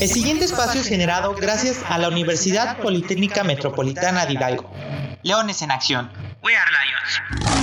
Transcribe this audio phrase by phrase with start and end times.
[0.00, 4.70] El siguiente espacio es generado gracias a la Universidad Politécnica Metropolitana de Hidalgo.
[5.24, 6.08] Leones en Acción.
[6.44, 7.58] We are Lions.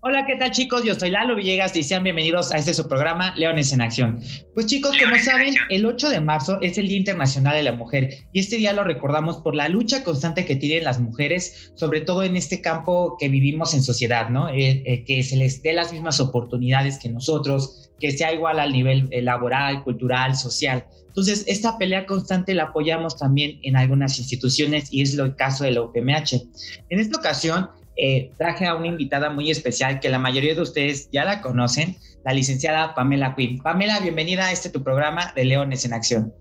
[0.00, 0.82] Hola, ¿qué tal chicos?
[0.84, 4.20] Yo soy Lalo Villegas y sean bienvenidos a este su programa Leones en Acción.
[4.52, 8.26] Pues chicos, como saben, el 8 de marzo es el Día Internacional de la Mujer
[8.32, 12.24] y este día lo recordamos por la lucha constante que tienen las mujeres, sobre todo
[12.24, 14.48] en este campo que vivimos en sociedad, ¿no?
[14.48, 18.72] Eh, eh, que se les dé las mismas oportunidades que nosotros, que sea igual al
[18.72, 20.84] nivel eh, laboral, cultural, social.
[21.06, 25.70] Entonces, esta pelea constante la apoyamos también en algunas instituciones y es el caso de
[25.70, 26.42] la UPMH.
[26.90, 31.08] En esta ocasión, eh, traje a una invitada muy especial que la mayoría de ustedes
[31.12, 33.58] ya la conocen, la licenciada Pamela Quinn.
[33.58, 36.34] Pamela, bienvenida a este tu programa de Leones en Acción.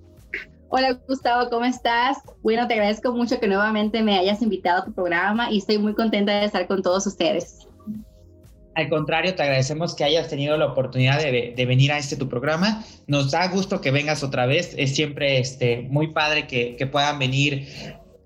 [0.70, 2.17] Hola Gustavo, ¿cómo estás?
[2.41, 5.94] Bueno, te agradezco mucho que nuevamente me hayas invitado a tu programa y estoy muy
[5.94, 7.67] contenta de estar con todos ustedes.
[8.75, 12.83] Al contrario, te agradecemos que hayas tenido la oportunidad de, venir a este tu programa.
[13.07, 14.73] Nos da gusto que vengas otra vez.
[14.77, 17.67] Es siempre este, muy padre que, que puedan venir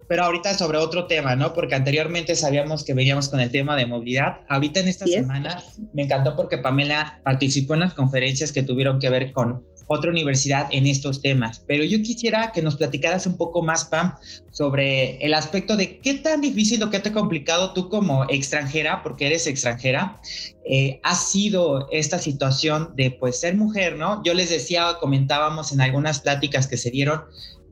[0.07, 1.53] pero ahorita sobre otro tema, ¿no?
[1.53, 4.37] Porque anteriormente sabíamos que veníamos con el tema de movilidad.
[4.47, 5.61] Ahorita en esta semana
[5.93, 10.67] me encantó porque Pamela participó en las conferencias que tuvieron que ver con otra universidad
[10.71, 11.63] en estos temas.
[11.67, 14.13] Pero yo quisiera que nos platicaras un poco más, Pam,
[14.51, 19.27] sobre el aspecto de qué tan difícil o qué tan complicado tú como extranjera, porque
[19.27, 20.21] eres extranjera,
[20.69, 24.21] eh, ha sido esta situación de pues ser mujer, ¿no?
[24.23, 27.23] Yo les decía, comentábamos en algunas pláticas que se dieron,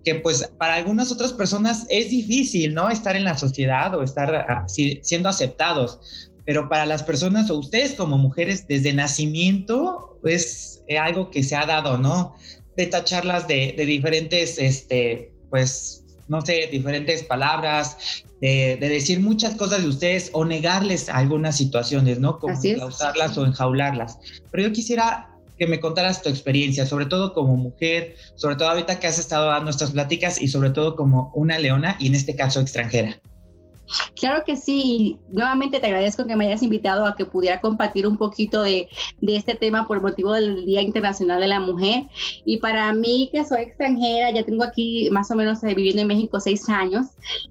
[0.06, 2.90] que pues para algunas otras personas es difícil, ¿no?
[2.90, 6.00] Estar en la sociedad o estar ah, siendo aceptados,
[6.46, 11.66] pero para las personas o ustedes como mujeres desde nacimiento es algo que se ha
[11.66, 12.36] dado, ¿no?
[12.78, 19.56] De tacharlas de, de diferentes, este, pues, no sé, diferentes palabras, de, de, decir muchas
[19.56, 22.40] cosas de ustedes o negarles algunas situaciones, ¿no?
[22.40, 24.20] Como causarlas o enjaularlas.
[24.52, 29.00] Pero yo quisiera que me contaras tu experiencia, sobre todo como mujer, sobre todo ahorita
[29.00, 32.36] que has estado dando estas pláticas y sobre todo como una leona y en este
[32.36, 33.20] caso extranjera.
[34.16, 35.20] Claro que sí.
[35.30, 38.88] Nuevamente te agradezco que me hayas invitado a que pudiera compartir un poquito de,
[39.22, 42.08] de, este tema por motivo del Día Internacional de la Mujer.
[42.46, 46.08] Y para mí, que soy extranjera, ya tengo aquí más o menos eh, viviendo en
[46.08, 47.08] México seis años.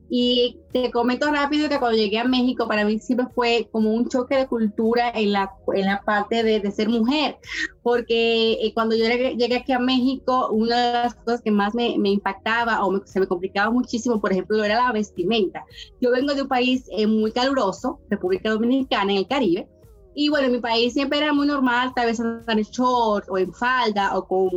[0.08, 4.08] Y te comento rápido que cuando llegué a México, para mí siempre fue como un
[4.08, 7.38] choque de cultura en la, en la parte de, de ser mujer.
[7.84, 11.96] Porque eh, cuando yo llegué, aquí a México, una de las cosas que más me,
[11.96, 15.64] me impactaba o se me complicaba muchísimo, por ejemplo, era la vestimenta.
[16.00, 19.68] Yo vengo de un país eh, muy caluroso, República Dominicana, en el Caribe.
[20.16, 23.36] Y bueno, en mi país siempre era muy normal, tal vez andar en short o
[23.36, 24.50] en falda o con,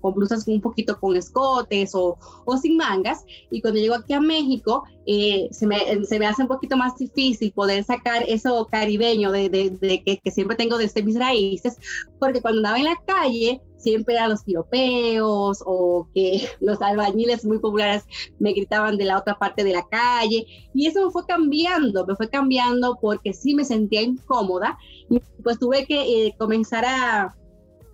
[0.00, 3.24] con blusas un poquito con escotes o, o, sin mangas.
[3.50, 6.96] Y cuando llego aquí a México, eh, se, me, se, me, hace un poquito más
[6.96, 11.76] difícil poder sacar eso caribeño de, de, de que, que, siempre tengo desde mis raíces,
[12.18, 17.58] porque cuando andaba en la calle siempre eran los piropeos o que los albañiles muy
[17.58, 18.04] populares
[18.40, 20.44] me gritaban de la otra parte de la calle
[20.74, 24.76] y eso me fue cambiando, me fue cambiando porque sí me sentía incómoda
[25.08, 27.36] y pues tuve que eh, comenzar a,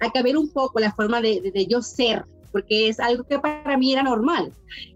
[0.01, 3.77] a, cambiar un poco la forma de, de, yo ser porque es algo que para
[3.77, 4.53] mí era normal.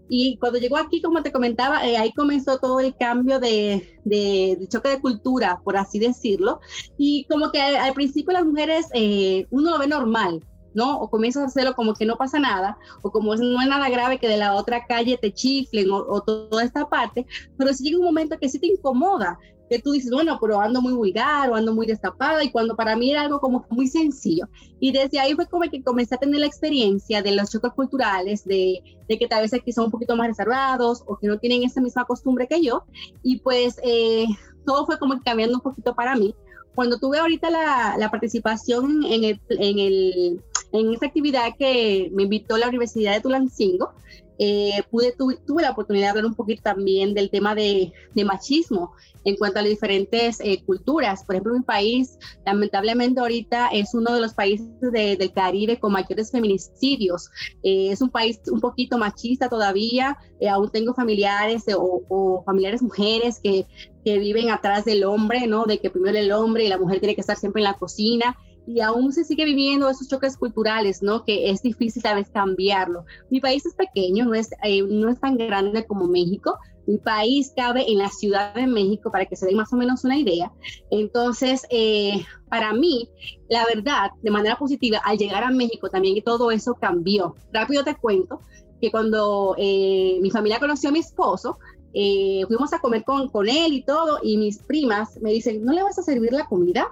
[0.09, 4.57] Y cuando llegó aquí, como te comentaba, eh, ahí comenzó todo el cambio de, de,
[4.59, 6.61] de, choque de cultura, por así decirlo.
[6.97, 10.41] Y como que al, principio las mujeres, eh, uno lo ve normal,
[10.73, 10.99] ¿no?
[10.99, 14.19] O comienzas a hacerlo como que no pasa nada, o como no es nada grave
[14.19, 17.25] que de la otra calle te chiflen o, toda esta parte,
[17.57, 20.81] pero si llega un momento que sí te incomoda, que tú dices, bueno, pero ando
[20.81, 24.47] muy vulgar o ando muy destapada, y cuando para mí era algo como muy sencillo.
[24.79, 28.45] Y desde ahí fue como que comencé a tener la experiencia de los choques culturales,
[28.45, 31.63] de, de que tal vez aquí son un poquito más reservados o que no tienen
[31.63, 32.83] esa misma costumbre que yo,
[33.23, 34.25] y pues eh,
[34.65, 36.35] todo fue como cambiando un poquito para mí.
[36.75, 40.41] Cuando tuve ahorita la, la participación en el, en el
[40.73, 43.93] en esta actividad que me invitó la Universidad de Tulancingo,
[44.39, 48.93] eh, pude, tuve la oportunidad de hablar un poquito también del tema de, de machismo
[49.27, 51.25] en cuanto a las diferentes eh, culturas.
[51.25, 55.91] Por ejemplo, mi país, lamentablemente ahorita es uno de los países de, del Caribe con
[55.91, 57.29] mayores feminicidios.
[57.61, 60.17] Eh, es un país un poquito machista todavía.
[60.39, 63.65] Eh, aún tengo familiares o, o, familiares mujeres que,
[64.05, 65.65] que viven atrás del hombre, ¿no?
[65.65, 68.37] De que primero el hombre y la mujer tiene que estar siempre en la cocina
[68.67, 71.23] y aún se sigue viviendo esos choques culturales, ¿no?
[71.23, 73.05] Que es difícil a veces cambiarlo.
[73.29, 76.59] Mi país es pequeño, no es, eh, no es tan grande como México.
[76.85, 80.03] Mi país cabe en la Ciudad de México, para que se den más o menos
[80.03, 80.51] una idea.
[80.91, 83.09] Entonces, eh, para mí,
[83.49, 87.35] la verdad, de manera positiva, al llegar a México también todo eso cambió.
[87.53, 88.41] Rápido te cuento
[88.81, 91.57] que cuando eh, mi familia conoció a mi esposo,
[91.93, 95.71] eh, fuimos a comer con, con él y todo, y mis primas me dicen, ¿no
[95.71, 96.91] le vas a servir la comida?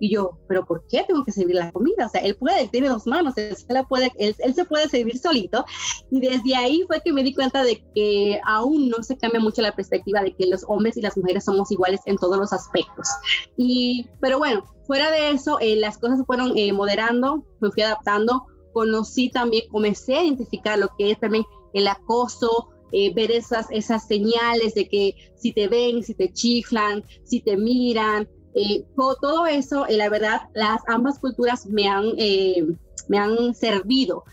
[0.00, 2.06] Y yo, ¿pero por qué tengo que servir la comida?
[2.06, 5.18] O sea, él puede, él tiene dos manos, él se, puede, él, se puede servir
[5.18, 5.64] solito.
[6.10, 9.62] Y desde ahí fue que me di cuenta de que aún no se cambia mucho
[9.62, 13.08] la perspectiva de que los hombres y las mujeres somos iguales en todos los aspectos.
[13.56, 18.46] Y, pero bueno, fuera de eso, eh, las cosas fueron eh, moderando, me fui adaptando,
[18.72, 24.06] conocí también, comencé a identificar lo que es también el acoso, eh, ver esas, esas
[24.06, 29.86] señales de que si te ven, si te chiflan, si te miran, eh, todo, eso,
[29.86, 32.64] eh, la verdad, las ambas culturas me han, eh,
[33.08, 34.24] me han servido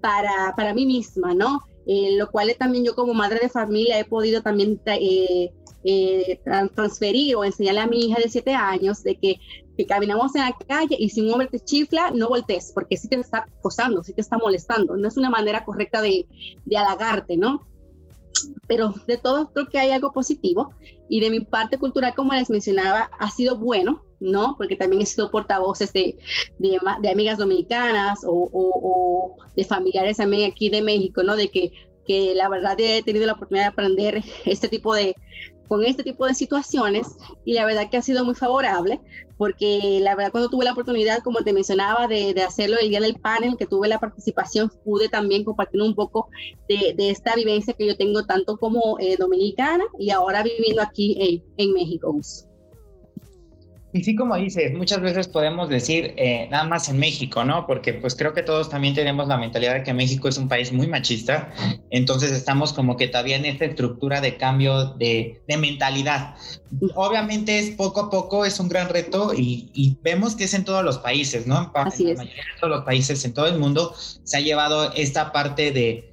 [0.00, 1.62] para, para mí misma, ¿no?
[1.90, 4.78] lo cual también yo como madre de familia he podido también
[6.74, 9.40] transferir o enseñarle a mi hija de siete años de que,
[9.74, 13.08] que, caminamos en la calle y si un hombre te chifla, no voltees, porque sí
[13.08, 14.98] te está acosando, sí te está molestando.
[14.98, 16.26] No es una manera correcta de,
[16.66, 17.66] de halagarte, ¿no?
[18.66, 20.74] Pero de todo creo que hay algo positivo
[21.08, 24.54] y de mi parte cultural, como les mencionaba, ha sido bueno, ¿no?
[24.56, 26.18] Porque también he sido portavoces de,
[26.58, 31.36] de, amigas dominicanas o, o, de familiares también aquí de México, ¿no?
[31.36, 31.72] De que,
[32.06, 35.14] que la verdad he tenido la oportunidad de aprender este tipo de,
[35.68, 39.00] con este tipo de situaciones y la verdad que ha sido muy favorable
[39.36, 43.14] porque la verdad cuando tuve la oportunidad, como te mencionaba, de, hacerlo el día del
[43.14, 46.28] panel, que tuve la participación, pude también compartir un poco
[46.68, 51.72] de, esta vivencia que yo tengo tanto como eh, dominicana y ahora viviendo aquí en
[51.72, 52.16] México.
[53.90, 57.66] Y sí, como dices, muchas veces podemos decir eh, nada más en México, ¿no?
[57.66, 60.74] Porque pues creo que todos también tenemos la mentalidad de que México es un país
[60.74, 61.50] muy machista,
[61.90, 66.34] entonces estamos como que todavía en esta estructura de cambio de, de mentalidad.
[66.96, 70.66] Obviamente es poco a poco, es un gran reto y, y vemos que es en
[70.66, 71.72] todos los países, ¿no?
[71.74, 72.18] En, Así la es.
[72.18, 76.12] mayoría de todos los países, en todo el mundo, se ha llevado esta parte de,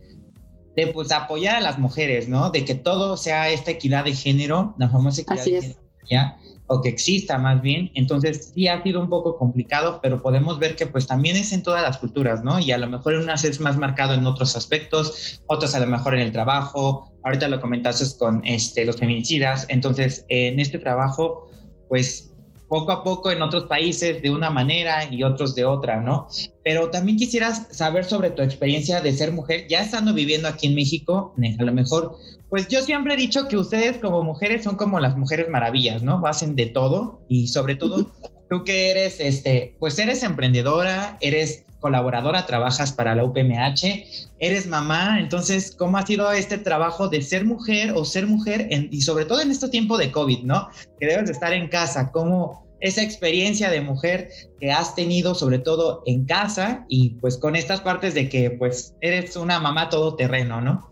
[0.77, 2.51] de pues apoyar a las mujeres, ¿no?
[2.51, 5.63] De que todo sea esta equidad de género, la famosa equidad Así de es.
[5.65, 6.37] género, ¿ya?
[6.67, 7.91] O que exista más bien.
[7.93, 11.63] Entonces sí ha sido un poco complicado, pero podemos ver que pues también es en
[11.63, 12.59] todas las culturas, ¿no?
[12.59, 15.87] Y a lo mejor en unas es más marcado en otros aspectos, otras a lo
[15.87, 17.11] mejor en el trabajo.
[17.23, 19.65] Ahorita lo comentaste con este, los feminicidas.
[19.69, 21.47] Entonces en este trabajo,
[21.89, 22.34] pues
[22.67, 26.27] poco a poco en otros países de una manera y otros de otra, ¿no?
[26.63, 30.75] Pero también quisieras saber sobre tu experiencia de ser mujer, ya estando viviendo aquí en
[30.75, 32.17] México, a lo mejor,
[32.49, 36.21] pues yo siempre he dicho que ustedes como mujeres son como las mujeres maravillas, ¿no?
[36.25, 38.11] Hacen de todo y sobre todo
[38.49, 45.19] tú que eres, este, pues eres emprendedora, eres colaboradora, trabajas para la UPMH, eres mamá,
[45.19, 49.41] entonces, ¿cómo ha sido este trabajo de ser mujer o ser mujer y sobre todo
[49.41, 50.69] en este tiempo de COVID, ¿no?
[50.99, 54.29] Que debes de estar en casa, ¿cómo esa experiencia de mujer
[54.59, 58.95] que has tenido sobre todo en casa y pues con estas partes de que pues
[59.01, 60.89] eres una mamá todoterreno, ¿no?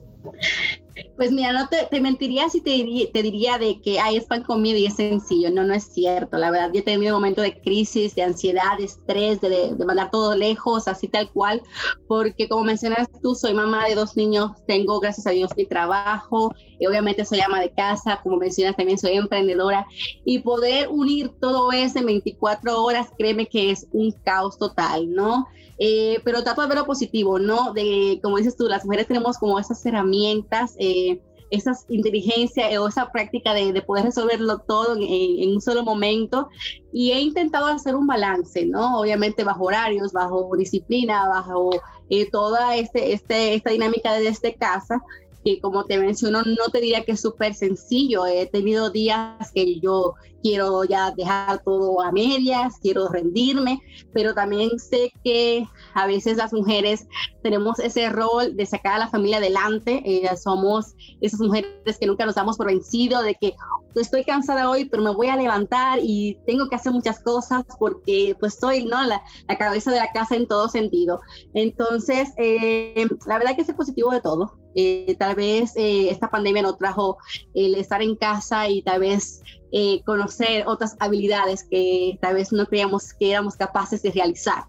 [1.15, 4.43] Pues mira, no te, te mentiría si te, te diría de que hay es pan
[4.43, 5.49] comido y es sencillo.
[5.51, 6.37] No, no es cierto.
[6.37, 10.11] La verdad, yo he tenido momentos de crisis, de ansiedad, de estrés, de, de, mandar
[10.11, 11.61] todo lejos, así tal cual.
[12.07, 16.53] Porque como mencionas tú, soy mamá de dos niños, tengo, gracias a Dios, mi trabajo.
[16.79, 19.87] Y obviamente soy ama de casa, como mencionas, también soy emprendedora.
[20.25, 25.47] Y poder unir todo eso en 24 horas, créeme que es un caos total, ¿no?
[25.79, 27.73] Eh, pero trato de ver lo positivo, ¿no?
[27.73, 33.11] De, como dices tú, las mujeres tenemos como esas herramientas, eh, esa inteligencia o esa
[33.11, 36.49] práctica de, de poder resolverlo todo en, en, un solo momento.
[36.91, 38.99] Y he intentado hacer un balance, ¿no?
[38.99, 41.69] Obviamente bajo horarios, bajo disciplina, bajo
[42.09, 45.01] eh, toda este, este, esta dinámica desde casa
[45.43, 48.25] que como te menciono, no te diría que es súper sencillo.
[48.25, 53.79] He tenido días que yo quiero ya dejar todo a medias, quiero rendirme,
[54.13, 57.07] pero también sé que a veces las mujeres
[57.41, 60.01] tenemos ese rol de sacar a la familia adelante.
[60.05, 63.55] Eh, somos esas mujeres que nunca nos damos por vencido, de que
[63.95, 68.35] estoy cansada hoy, pero me voy a levantar y tengo que hacer muchas cosas porque
[68.39, 69.01] pues soy ¿no?
[69.03, 71.21] la, la cabeza de la casa en todo sentido.
[71.53, 74.62] Entonces, eh, la verdad que es positivo de todo.
[74.75, 77.17] Eh, tal vez eh, esta pandemia nos trajo
[77.53, 82.65] el estar en casa y tal vez eh, conocer otras habilidades que tal vez no
[82.65, 84.65] creíamos que éramos capaces de realizar.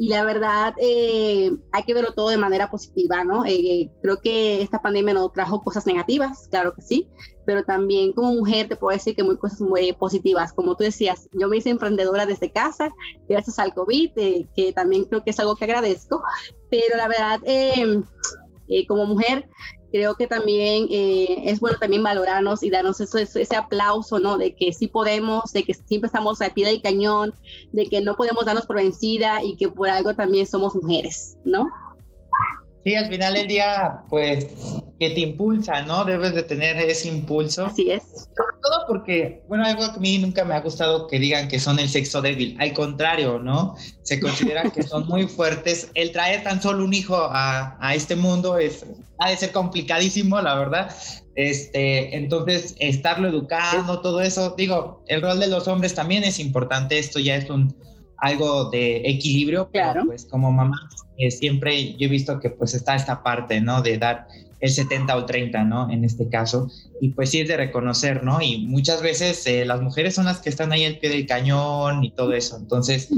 [0.00, 3.42] Y la verdad, hay que verlo todo de manera positiva, ¿no?
[3.42, 7.08] Creo que esta pandemia nos trajo cosas negativas, claro que sí,
[7.44, 10.52] pero también como mujer te puedo decir que muy cosas muy positivas.
[10.52, 12.92] Como tú decías, yo me hice emprendedora desde casa,
[13.28, 14.12] gracias al COVID,
[14.54, 16.22] que también creo que es algo que agradezco,
[16.70, 17.40] pero la verdad,
[18.68, 19.48] eh, como mujer,
[19.90, 24.38] creo que también eh, es bueno también valorarnos y darnos ese aplauso, ¿no?
[24.38, 27.34] De que sí podemos, de que siempre estamos a pie del cañón,
[27.72, 31.68] de que no podemos darnos por vencida y que por algo también somos mujeres, ¿no?
[32.88, 34.46] Sí, al final del día, pues,
[34.98, 36.06] que te impulsa, ¿no?
[36.06, 37.66] Debes de tener ese impulso.
[37.66, 38.02] Así es.
[38.02, 41.60] Sobre todo porque, bueno, algo que a mí nunca me ha gustado que digan que
[41.60, 42.56] son el sexo débil.
[42.58, 43.76] Al contrario, ¿no?
[44.04, 45.90] Se considera que son muy fuertes.
[45.92, 48.86] El traer tan solo un hijo a, a este mundo es,
[49.18, 50.90] ha de ser complicadísimo, la verdad.
[51.34, 56.98] Este, entonces, estarlo educando, todo eso, digo, el rol de los hombres también es importante.
[56.98, 57.76] Esto ya es un
[58.18, 60.04] algo de equilibrio, claro.
[60.06, 63.82] pues como mamá eh, siempre yo he visto que pues está esta parte, ¿no?
[63.82, 64.28] De dar
[64.60, 65.90] el 70 o 30, ¿no?
[65.90, 66.70] En este caso.
[67.00, 68.40] Y pues sí es de reconocer, ¿no?
[68.40, 72.04] Y muchas veces eh, las mujeres son las que están ahí al pie del cañón
[72.04, 72.56] y todo eso.
[72.56, 73.08] Entonces,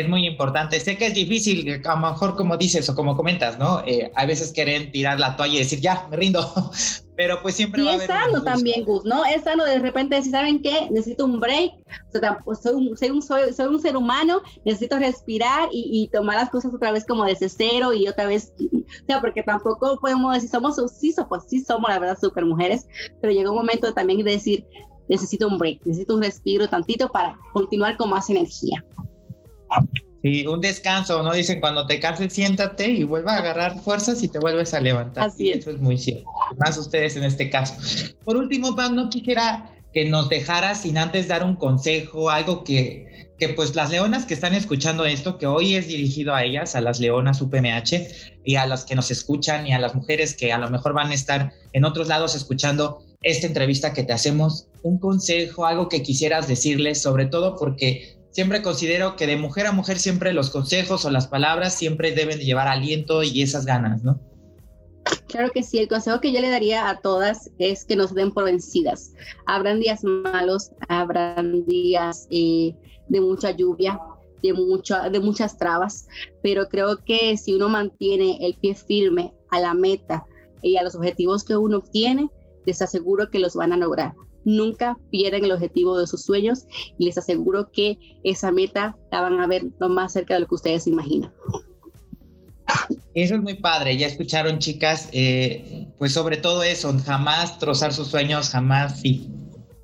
[0.00, 0.78] es muy importante.
[0.78, 3.82] Sé que es difícil, a lo mejor como dices o como comentas, ¿no?
[3.86, 6.40] Eh, a veces quieren tirar la toalla y decir, ya, me rindo.
[7.16, 9.24] Pero pues siempre y va a haber es sano también, Gus, ¿no?
[9.24, 10.88] Es sano de repente decir, ¿saben qué?
[10.90, 11.72] Necesito un break.
[12.14, 16.08] O sea, pues, soy, un, soy, un, soy, un ser humano, necesito respirar y, y,
[16.08, 18.52] tomar las cosas otra vez como desde cero y otra vez.
[18.60, 22.86] o sea, porque tampoco podemos decir, somos, sí, pues sí somos la verdad super mujeres,
[23.22, 24.66] pero llega un momento también de decir,
[25.08, 28.84] necesito un break, necesito un respiro tantito para continuar con más energía.
[30.22, 31.32] Sí, un descanso, ¿no?
[31.32, 35.28] Dicen cuando te canses, siéntate y vuelva a agarrar fuerzas y te vuelves a levantar.
[35.28, 35.58] Así es.
[35.58, 36.24] Eso es muy cierto.
[36.58, 37.74] Más ustedes en este caso.
[38.24, 43.30] Por último, Pam, no quisiera que nos dejara sin antes dar un consejo, algo que,
[43.38, 46.80] que pues las leonas que están escuchando esto, que hoy es dirigido a ellas, a
[46.80, 48.08] las leonas UPMH
[48.44, 51.12] y a las que nos escuchan y a las mujeres que a lo mejor van
[51.12, 56.02] a estar en otros lados escuchando esta entrevista que te hacemos, un consejo, algo que
[56.02, 61.06] quisieras decirles, sobre todo porque siempre considero que de mujer a mujer siempre los consejos
[61.06, 64.20] o las palabras siempre deben llevar aliento y esas ganas, ¿no?
[65.26, 68.32] Claro que sí, el consejo que yo le daría a todas es que nos den
[68.32, 69.14] por vencidas.
[69.46, 72.74] Habrán días malos, habrán días eh,
[73.08, 73.98] de mucha lluvia,
[74.42, 74.52] de,
[75.10, 76.06] de muchas trabas,
[76.42, 80.26] pero creo que si uno mantiene el pie firme a la meta
[80.60, 82.28] y a los objetivos que uno obtiene,
[82.66, 84.12] les aseguro que los van a lograr.
[84.46, 86.66] Nunca pierden el objetivo de sus sueños
[86.98, 90.46] y les aseguro que esa meta la van a ver lo más cerca de lo
[90.46, 91.32] que ustedes imaginan.
[93.14, 98.08] Eso es muy padre, ya escucharon chicas, eh, pues sobre todo eso, jamás trozar sus
[98.08, 99.28] sueños, jamás si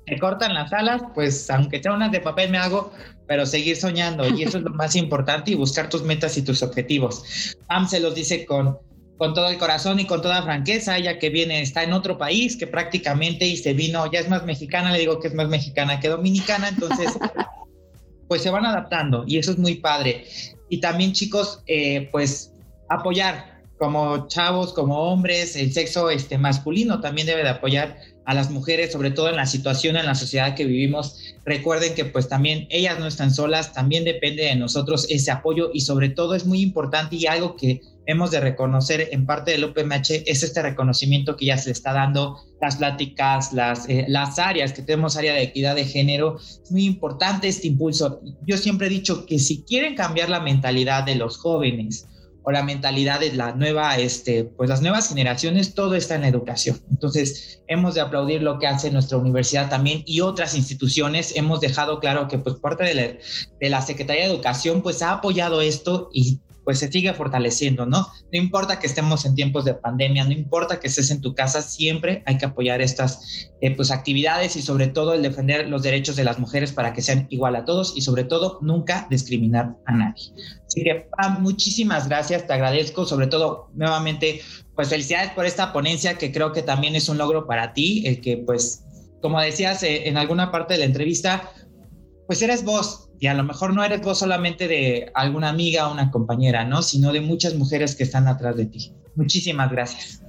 [0.07, 2.91] me cortan las alas, pues aunque sea unas de papel me hago,
[3.27, 6.63] pero seguir soñando y eso es lo más importante y buscar tus metas y tus
[6.63, 7.55] objetivos.
[7.67, 8.77] Pam se los dice con,
[9.23, 12.57] con todo el corazón y con toda franqueza, ya que viene, está en otro país
[12.57, 16.01] que prácticamente y se vino, ya es más mexicana, le digo que es más mexicana
[16.01, 17.17] que dominicana, entonces
[18.27, 20.25] pues se van adaptando y eso es muy padre.
[20.67, 22.51] Y también chicos, eh, pues
[22.89, 28.49] apoyar como chavos, como hombres, el sexo este, masculino también debe de apoyar a las
[28.49, 31.17] mujeres, sobre todo en la situación en la sociedad que vivimos.
[31.45, 35.81] Recuerden que pues también ellas no están solas, también depende de nosotros ese apoyo y
[35.81, 40.23] sobre todo es muy importante y algo que hemos de reconocer en parte del UPMH
[40.25, 44.81] es este reconocimiento que ya se está dando, las pláticas, las, eh, las áreas que
[44.81, 48.21] tenemos, área de equidad de género, es muy importante este impulso.
[48.45, 52.07] Yo siempre he dicho que si quieren cambiar la mentalidad de los jóvenes,
[52.43, 56.81] o la mentalidad de la nueva, este, pues las nuevas generaciones, todo está en educación.
[56.91, 61.35] Entonces, hemos de aplaudir lo que hace nuestra universidad también y otras instituciones.
[61.35, 63.01] Hemos dejado claro que pues parte de la,
[63.59, 68.07] de la Secretaría de Educación pues ha apoyado esto y pues se sigue fortaleciendo, ¿no?
[68.31, 71.61] No importa que estemos en tiempos de pandemia, no importa que estés en tu casa,
[71.61, 76.15] siempre hay que apoyar estas eh, pues actividades y sobre todo el defender los derechos
[76.15, 79.91] de las mujeres para que sean igual a todos y sobre todo nunca discriminar a
[79.93, 80.31] nadie.
[80.65, 81.07] Así que
[81.39, 84.41] muchísimas gracias, te agradezco, sobre todo nuevamente,
[84.75, 88.21] pues felicidades por esta ponencia que creo que también es un logro para ti, el
[88.21, 88.83] que pues,
[89.21, 91.51] como decías eh, en alguna parte de la entrevista,
[92.33, 95.93] pues eres vos, y a lo mejor no eres vos solamente de alguna amiga o
[95.93, 96.81] una compañera, ¿no?
[96.81, 98.91] Sino de muchas mujeres que están atrás de ti.
[99.13, 100.23] Muchísimas gracias.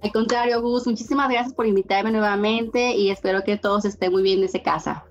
[0.00, 4.40] Al contrario, Gus, muchísimas gracias por invitarme nuevamente y espero que todos estén muy bien
[4.40, 5.04] desde casa.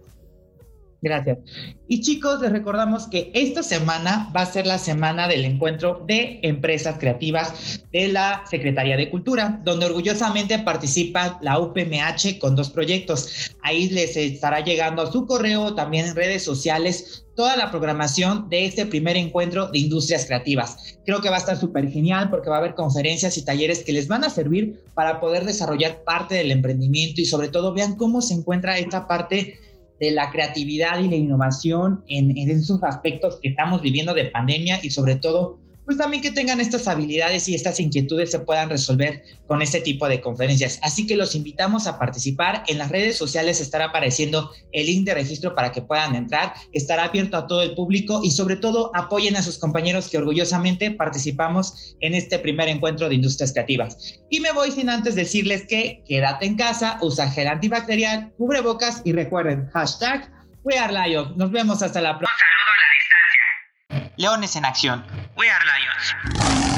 [1.04, 1.40] Gracias.
[1.88, 6.40] Y chicos, les recordamos que esta semana va a ser la semana del encuentro de
[6.44, 13.52] empresas creativas de la Secretaría de Cultura, donde orgullosamente participa la UPMH con dos proyectos.
[13.64, 18.66] Ahí les estará llegando a su correo, también en redes sociales, toda la programación de
[18.66, 21.00] este primer encuentro de industrias creativas.
[21.04, 23.94] Creo que va a estar súper genial porque va a haber conferencias y talleres que
[23.94, 28.22] les van a servir para poder desarrollar parte del emprendimiento y sobre todo vean cómo
[28.22, 29.58] se encuentra esta parte
[30.02, 34.90] de la creatividad y la innovación en, esos aspectos que estamos viviendo de pandemia y
[34.90, 35.60] sobre todo,
[35.92, 40.08] pues también que tengan estas habilidades y estas inquietudes se puedan resolver con este tipo
[40.08, 40.80] de conferencias.
[40.84, 42.64] Así que los invitamos a participar.
[42.68, 46.54] En las redes sociales estará apareciendo el link de registro para que puedan entrar.
[46.72, 50.92] Estará abierto a todo el público y sobre todo apoyen a sus compañeros que orgullosamente
[50.92, 54.22] participamos en este primer encuentro de industrias creativas.
[54.30, 59.02] Y me voy sin antes decirles que quédate en casa, usa gel antibacterial, cubre bocas
[59.04, 60.32] y recuerden, hashtag
[60.64, 61.36] We Are Lions.
[61.36, 62.32] Nos vemos hasta la próxima.
[62.32, 64.14] Un saludo a la distancia.
[64.16, 65.21] Leones en acción.
[65.42, 66.71] We Are Lions.